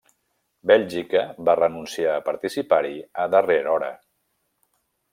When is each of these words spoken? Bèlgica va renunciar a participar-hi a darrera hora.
Bèlgica 0.71 1.21
va 1.51 1.55
renunciar 1.59 2.15
a 2.15 2.25
participar-hi 2.31 2.99
a 3.27 3.31
darrera 3.37 3.75
hora. 3.79 3.95